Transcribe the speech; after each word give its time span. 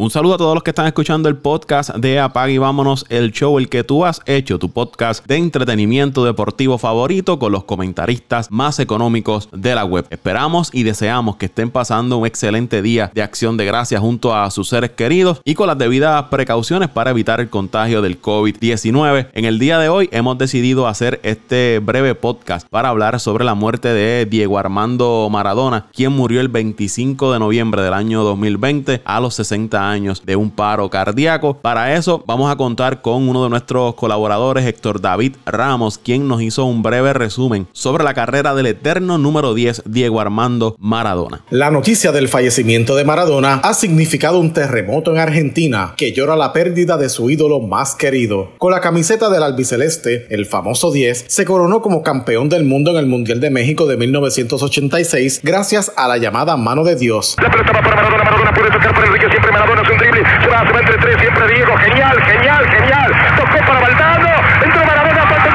Un 0.00 0.10
saludo 0.10 0.32
a 0.32 0.38
todos 0.38 0.54
los 0.54 0.62
que 0.62 0.70
están 0.70 0.86
escuchando 0.86 1.28
el 1.28 1.36
podcast 1.36 1.94
de 1.94 2.18
Apague 2.20 2.54
y 2.54 2.56
Vámonos, 2.56 3.04
el 3.10 3.32
show, 3.32 3.58
el 3.58 3.68
que 3.68 3.84
tú 3.84 4.06
has 4.06 4.22
hecho, 4.24 4.58
tu 4.58 4.70
podcast 4.70 5.26
de 5.26 5.36
entretenimiento 5.36 6.24
deportivo 6.24 6.78
favorito 6.78 7.38
con 7.38 7.52
los 7.52 7.64
comentaristas 7.64 8.50
más 8.50 8.78
económicos 8.78 9.50
de 9.52 9.74
la 9.74 9.84
web. 9.84 10.06
Esperamos 10.08 10.70
y 10.72 10.84
deseamos 10.84 11.36
que 11.36 11.44
estén 11.44 11.70
pasando 11.70 12.16
un 12.16 12.26
excelente 12.26 12.80
día 12.80 13.10
de 13.14 13.22
acción 13.22 13.58
de 13.58 13.66
gracias 13.66 14.00
junto 14.00 14.34
a 14.34 14.50
sus 14.50 14.70
seres 14.70 14.92
queridos 14.92 15.42
y 15.44 15.52
con 15.52 15.66
las 15.66 15.76
debidas 15.76 16.22
precauciones 16.30 16.88
para 16.88 17.10
evitar 17.10 17.38
el 17.40 17.50
contagio 17.50 18.00
del 18.00 18.22
COVID-19. 18.22 19.28
En 19.34 19.44
el 19.44 19.58
día 19.58 19.78
de 19.78 19.90
hoy 19.90 20.08
hemos 20.12 20.38
decidido 20.38 20.88
hacer 20.88 21.20
este 21.24 21.78
breve 21.78 22.14
podcast 22.14 22.66
para 22.70 22.88
hablar 22.88 23.20
sobre 23.20 23.44
la 23.44 23.52
muerte 23.52 23.88
de 23.88 24.24
Diego 24.24 24.56
Armando 24.56 25.28
Maradona, 25.30 25.88
quien 25.92 26.12
murió 26.12 26.40
el 26.40 26.48
25 26.48 27.34
de 27.34 27.38
noviembre 27.38 27.82
del 27.82 27.92
año 27.92 28.22
2020 28.24 29.02
a 29.04 29.20
los 29.20 29.34
60 29.34 29.78
años 29.78 29.89
años 29.90 30.22
de 30.24 30.36
un 30.36 30.50
paro 30.50 30.88
cardíaco. 30.88 31.54
Para 31.54 31.94
eso 31.94 32.22
vamos 32.26 32.50
a 32.50 32.56
contar 32.56 33.02
con 33.02 33.28
uno 33.28 33.44
de 33.44 33.50
nuestros 33.50 33.94
colaboradores, 33.94 34.64
Héctor 34.64 35.00
David 35.00 35.36
Ramos, 35.44 35.98
quien 35.98 36.28
nos 36.28 36.40
hizo 36.42 36.64
un 36.64 36.82
breve 36.82 37.12
resumen 37.12 37.66
sobre 37.72 38.04
la 38.04 38.14
carrera 38.14 38.54
del 38.54 38.66
eterno 38.66 39.18
número 39.18 39.54
10, 39.54 39.82
Diego 39.86 40.20
Armando 40.20 40.76
Maradona. 40.78 41.44
La 41.50 41.70
noticia 41.70 42.12
del 42.12 42.28
fallecimiento 42.28 42.94
de 42.94 43.04
Maradona 43.04 43.60
ha 43.62 43.74
significado 43.74 44.38
un 44.38 44.52
terremoto 44.52 45.10
en 45.12 45.18
Argentina 45.18 45.94
que 45.96 46.12
llora 46.12 46.36
la 46.36 46.52
pérdida 46.52 46.96
de 46.96 47.08
su 47.08 47.30
ídolo 47.30 47.60
más 47.60 47.94
querido. 47.94 48.52
Con 48.58 48.72
la 48.72 48.80
camiseta 48.80 49.28
del 49.28 49.42
albiceleste, 49.42 50.26
el 50.30 50.46
famoso 50.46 50.92
10 50.92 51.24
se 51.28 51.44
coronó 51.44 51.82
como 51.82 52.02
campeón 52.02 52.48
del 52.48 52.64
mundo 52.64 52.92
en 52.92 52.96
el 52.96 53.06
Mundial 53.06 53.40
de 53.40 53.50
México 53.50 53.86
de 53.86 53.96
1986 53.96 55.40
gracias 55.42 55.92
a 55.96 56.08
la 56.08 56.18
llamada 56.18 56.56
mano 56.56 56.84
de 56.84 56.96
Dios. 56.96 57.36
La 57.42 57.50
pelota 57.50 57.72
va 57.72 57.82
para 57.82 57.96
Maradona, 57.96 58.24
Maradona 58.24 58.54
puede 58.54 58.70
tocar 58.70 58.94
por 58.94 59.04
Enrique, 59.04 59.26
siempre 59.30 59.52
Maradona 59.52 59.79
es 59.82 59.88
un 59.88 59.98
drible, 59.98 60.22
se 60.42 60.48
va, 60.48 60.66
se 60.66 60.72
va 60.72 60.80
entre 60.80 60.98
tres, 60.98 61.16
siempre 61.20 61.48
Diego, 61.48 61.76
genial, 61.76 62.22
genial, 62.22 62.66
genial, 62.66 63.12
tocó 63.36 63.58
para 63.66 63.80
Valdano, 63.80 64.28
entró 64.62 64.84
Maradona, 64.84 65.26
falta 65.26 65.48
el 65.48 65.54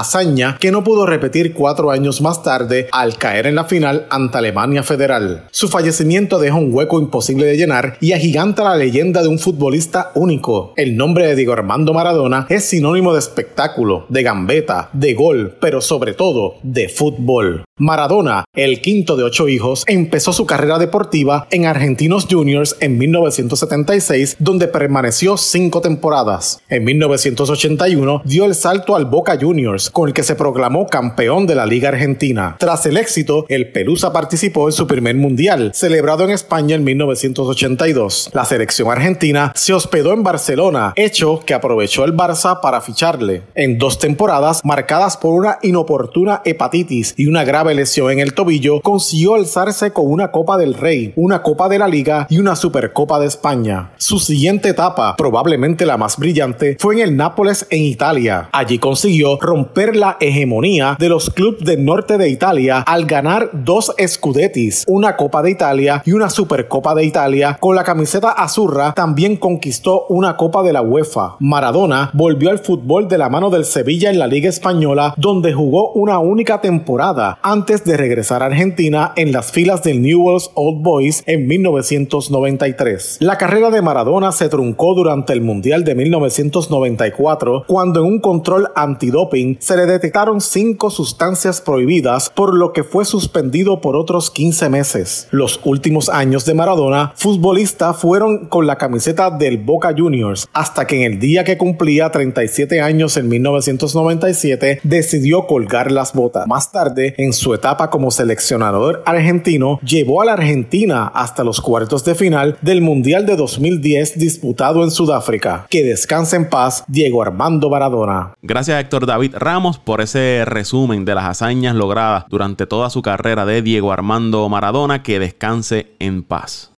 hazaña 0.00 0.56
que 0.58 0.72
no 0.72 0.84
pudo 0.84 1.06
repetir 1.06 1.54
cuatro 1.54 1.90
años 1.90 2.20
más 2.20 2.42
tarde 2.42 2.88
al 2.92 3.16
caer 3.16 3.46
en 3.46 3.54
la 3.54 3.64
final 3.64 4.06
ante 4.10 4.38
Alemania 4.38 4.82
Federal. 4.82 5.44
Su 5.50 5.68
fallecimiento 5.68 6.38
deja 6.38 6.56
un 6.56 6.74
hueco 6.74 7.00
imposible 7.00 7.46
de 7.46 7.56
llenar 7.56 7.96
y 8.00 8.12
agiganta 8.12 8.64
la 8.64 8.76
leyenda 8.76 9.22
de 9.22 9.28
un 9.28 9.38
futbolista 9.38 10.10
único. 10.14 10.72
El 10.76 10.96
nombre 10.96 11.26
de 11.26 11.36
Diego 11.36 11.52
Armando 11.52 11.92
Maradona 11.92 12.46
es 12.48 12.64
sinónimo 12.64 13.12
de 13.12 13.18
espectáculo, 13.20 14.06
de 14.08 14.22
gambeta, 14.22 14.90
de 14.92 15.14
gol, 15.14 15.56
pero 15.60 15.80
sobre 15.80 16.14
todo 16.14 16.56
de 16.62 16.88
fútbol. 16.88 17.64
Maradona, 17.80 18.44
el 18.54 18.82
quinto 18.82 19.16
de 19.16 19.24
ocho 19.24 19.48
hijos, 19.48 19.84
empezó 19.86 20.34
su 20.34 20.44
carrera 20.44 20.78
deportiva 20.78 21.46
en 21.50 21.64
Argentinos 21.64 22.26
Juniors 22.30 22.76
en 22.80 22.98
1976, 22.98 24.36
donde 24.38 24.68
permaneció 24.68 25.38
cinco 25.38 25.80
temporadas. 25.80 26.60
En 26.68 26.84
1981 26.84 28.22
dio 28.26 28.44
el 28.44 28.54
salto 28.54 28.96
al 28.96 29.06
Boca 29.06 29.38
Juniors, 29.40 29.89
con 29.90 30.08
el 30.08 30.14
que 30.14 30.22
se 30.22 30.34
proclamó 30.34 30.86
campeón 30.86 31.46
de 31.46 31.54
la 31.54 31.66
Liga 31.66 31.90
Argentina. 31.90 32.56
Tras 32.58 32.86
el 32.86 32.96
éxito, 32.96 33.46
el 33.48 33.72
Pelusa 33.72 34.12
participó 34.12 34.68
en 34.68 34.72
su 34.72 34.86
primer 34.86 35.16
mundial, 35.16 35.72
celebrado 35.74 36.24
en 36.24 36.30
España 36.30 36.76
en 36.76 36.84
1982. 36.84 38.30
La 38.32 38.44
selección 38.44 38.90
argentina 38.90 39.52
se 39.54 39.72
hospedó 39.72 40.12
en 40.12 40.22
Barcelona, 40.22 40.92
hecho 40.96 41.40
que 41.44 41.54
aprovechó 41.54 42.04
el 42.04 42.16
Barça 42.16 42.60
para 42.60 42.80
ficharle. 42.80 43.42
En 43.54 43.78
dos 43.78 43.98
temporadas 43.98 44.60
marcadas 44.64 45.16
por 45.16 45.34
una 45.34 45.58
inoportuna 45.62 46.42
hepatitis 46.44 47.14
y 47.16 47.26
una 47.26 47.44
grave 47.44 47.74
lesión 47.74 48.10
en 48.10 48.20
el 48.20 48.34
tobillo, 48.34 48.80
consiguió 48.80 49.34
alzarse 49.34 49.92
con 49.92 50.10
una 50.10 50.30
Copa 50.30 50.56
del 50.56 50.74
Rey, 50.74 51.12
una 51.16 51.42
Copa 51.42 51.68
de 51.68 51.78
la 51.78 51.88
Liga 51.88 52.26
y 52.30 52.38
una 52.38 52.56
Supercopa 52.56 53.20
de 53.20 53.26
España. 53.26 53.92
Su 53.96 54.18
siguiente 54.18 54.68
etapa, 54.68 55.16
probablemente 55.16 55.86
la 55.86 55.96
más 55.96 56.16
brillante, 56.16 56.76
fue 56.78 56.96
en 56.96 57.00
el 57.00 57.16
Nápoles 57.16 57.66
en 57.70 57.82
Italia. 57.82 58.48
Allí 58.52 58.78
consiguió 58.78 59.38
romper 59.80 59.96
la 59.96 60.16
hegemonía 60.20 60.96
de 60.98 61.08
los 61.08 61.30
clubes 61.30 61.64
del 61.64 61.84
norte 61.84 62.18
de 62.18 62.28
Italia 62.28 62.80
al 62.80 63.06
ganar 63.06 63.50
dos 63.52 63.94
Scudetis, 64.06 64.84
una 64.86 65.16
Copa 65.16 65.42
de 65.42 65.50
Italia 65.50 66.02
y 66.04 66.12
una 66.12 66.28
Supercopa 66.28 66.94
de 66.94 67.04
Italia. 67.04 67.56
Con 67.58 67.76
la 67.76 67.84
camiseta 67.84 68.30
azurra 68.30 68.92
también 68.94 69.36
conquistó 69.36 70.06
una 70.08 70.36
Copa 70.36 70.62
de 70.62 70.74
la 70.74 70.82
UEFA. 70.82 71.36
Maradona 71.40 72.10
volvió 72.12 72.50
al 72.50 72.58
fútbol 72.58 73.08
de 73.08 73.16
la 73.16 73.30
mano 73.30 73.48
del 73.48 73.64
Sevilla 73.64 74.10
en 74.10 74.18
la 74.18 74.26
Liga 74.26 74.50
Española, 74.50 75.14
donde 75.16 75.54
jugó 75.54 75.92
una 75.92 76.18
única 76.18 76.60
temporada 76.60 77.38
antes 77.42 77.84
de 77.84 77.96
regresar 77.96 78.42
a 78.42 78.46
Argentina 78.46 79.12
en 79.16 79.32
las 79.32 79.50
filas 79.50 79.82
del 79.82 80.02
Newell's 80.02 80.50
Old 80.54 80.82
Boys 80.82 81.22
en 81.26 81.46
1993. 81.46 83.18
La 83.20 83.38
carrera 83.38 83.70
de 83.70 83.80
Maradona 83.80 84.32
se 84.32 84.50
truncó 84.50 84.94
durante 84.94 85.32
el 85.32 85.40
Mundial 85.40 85.84
de 85.84 85.94
1994 85.94 87.64
cuando 87.66 88.00
en 88.00 88.06
un 88.06 88.20
control 88.20 88.68
antidoping 88.74 89.56
se 89.70 89.76
le 89.76 89.86
detectaron 89.86 90.40
cinco 90.40 90.90
sustancias 90.90 91.60
prohibidas 91.60 92.28
por 92.28 92.54
lo 92.54 92.72
que 92.72 92.82
fue 92.82 93.04
suspendido 93.04 93.80
por 93.80 93.94
otros 93.94 94.28
15 94.32 94.68
meses. 94.68 95.28
Los 95.30 95.60
últimos 95.62 96.08
años 96.08 96.44
de 96.44 96.54
Maradona, 96.54 97.12
futbolista, 97.14 97.94
fueron 97.94 98.48
con 98.48 98.66
la 98.66 98.78
camiseta 98.78 99.30
del 99.30 99.58
Boca 99.58 99.94
Juniors 99.96 100.48
hasta 100.52 100.88
que 100.88 100.96
en 100.96 101.12
el 101.12 101.20
día 101.20 101.44
que 101.44 101.56
cumplía 101.56 102.10
37 102.10 102.80
años 102.80 103.16
en 103.16 103.28
1997 103.28 104.80
decidió 104.82 105.46
colgar 105.46 105.92
las 105.92 106.14
botas. 106.14 106.48
Más 106.48 106.72
tarde, 106.72 107.14
en 107.16 107.32
su 107.32 107.54
etapa 107.54 107.90
como 107.90 108.10
seleccionador 108.10 109.04
argentino, 109.06 109.78
llevó 109.84 110.20
a 110.20 110.24
la 110.24 110.32
Argentina 110.32 111.06
hasta 111.14 111.44
los 111.44 111.60
cuartos 111.60 112.04
de 112.04 112.16
final 112.16 112.58
del 112.60 112.80
Mundial 112.80 113.24
de 113.24 113.36
2010 113.36 114.18
disputado 114.18 114.82
en 114.82 114.90
Sudáfrica. 114.90 115.68
Que 115.70 115.84
descanse 115.84 116.34
en 116.34 116.48
paz 116.48 116.82
Diego 116.88 117.22
Armando 117.22 117.70
Maradona. 117.70 118.34
Gracias 118.42 118.80
Héctor 118.80 119.06
David 119.06 119.36
Ramos 119.52 119.78
por 119.78 120.00
ese 120.00 120.44
resumen 120.46 121.04
de 121.04 121.16
las 121.16 121.24
hazañas 121.24 121.74
logradas 121.74 122.24
durante 122.28 122.68
toda 122.68 122.88
su 122.88 123.02
carrera 123.02 123.44
de 123.46 123.62
Diego 123.62 123.90
Armando 123.90 124.48
Maradona. 124.48 125.02
Que 125.02 125.18
descanse 125.18 125.88
en 125.98 126.22
paz. 126.22 126.68